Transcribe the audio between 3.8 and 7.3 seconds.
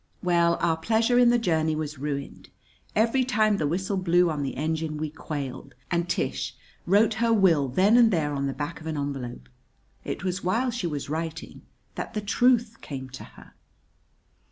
blew on the engine we quailed, and Tish wrote